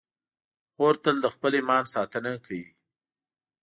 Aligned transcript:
خور 0.73 0.93
تل 1.03 1.15
د 1.21 1.27
خپل 1.35 1.51
ایمان 1.57 1.83
ساتنه 1.93 2.31
کوي. 2.45 2.71